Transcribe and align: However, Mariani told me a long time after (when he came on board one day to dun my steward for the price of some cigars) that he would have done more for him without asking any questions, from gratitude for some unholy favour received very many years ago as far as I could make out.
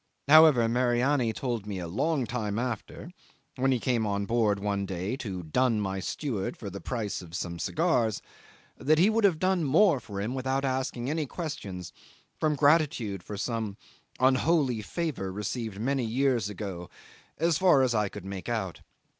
However, 0.27 0.67
Mariani 0.67 1.31
told 1.31 1.67
me 1.67 1.77
a 1.77 1.87
long 1.87 2.25
time 2.25 2.57
after 2.57 3.11
(when 3.55 3.71
he 3.71 3.79
came 3.79 4.07
on 4.07 4.25
board 4.25 4.57
one 4.59 4.83
day 4.87 5.15
to 5.17 5.43
dun 5.43 5.79
my 5.79 5.99
steward 5.99 6.57
for 6.57 6.71
the 6.71 6.81
price 6.81 7.21
of 7.21 7.35
some 7.35 7.59
cigars) 7.59 8.19
that 8.77 8.97
he 8.97 9.11
would 9.11 9.23
have 9.23 9.37
done 9.37 9.63
more 9.63 9.99
for 9.99 10.19
him 10.19 10.33
without 10.33 10.65
asking 10.65 11.07
any 11.07 11.27
questions, 11.27 11.93
from 12.39 12.55
gratitude 12.55 13.21
for 13.21 13.37
some 13.37 13.77
unholy 14.19 14.81
favour 14.81 15.31
received 15.31 15.75
very 15.75 15.85
many 15.85 16.03
years 16.03 16.49
ago 16.49 16.89
as 17.37 17.59
far 17.59 17.83
as 17.83 17.93
I 17.93 18.09
could 18.09 18.25
make 18.25 18.49
out. 18.49 18.81